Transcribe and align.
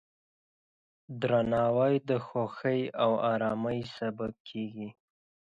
درناوی 1.21 1.95
د 2.09 2.11
خوښۍ 2.25 2.81
او 3.03 3.11
ارامۍ 3.33 3.79
سبب 3.97 4.33
کېږي. 4.47 4.89